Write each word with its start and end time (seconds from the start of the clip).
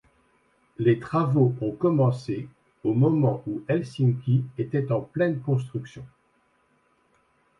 Les 0.79 0.97
travaux 0.97 1.53
ont 1.61 1.73
commencé 1.73 2.47
au 2.83 2.91
moment 2.95 3.43
où 3.45 3.61
Helsinki 3.67 4.43
était 4.57 4.91
en 4.91 5.01
pleine 5.01 5.39
construction. 5.41 6.03